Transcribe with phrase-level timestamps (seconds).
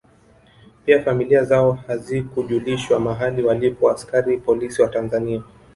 [0.85, 5.43] Pia familia zao hazikujulishwa mahali walipo askari polisi wa Tanzania